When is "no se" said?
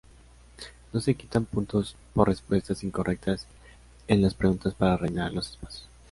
0.93-1.13